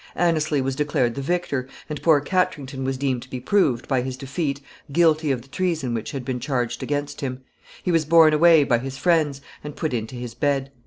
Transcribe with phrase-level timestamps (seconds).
[0.15, 4.17] Anneslie was declared the victor, and poor Katrington was deemed to be proved, by his
[4.17, 4.59] defeat,
[4.91, 7.41] guilty of the treason which had been charged against him.
[7.83, 10.71] He was borne away by his friends, and put into his bed.